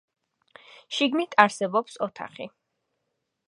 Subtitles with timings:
[0.99, 2.51] შიგნით არსებობს ოთახი.